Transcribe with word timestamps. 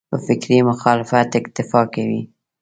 په 0.11 0.17
فکري 0.25 0.57
مخالفت 0.69 1.29
اکتفا 1.39 1.81
کوي. 1.93 2.21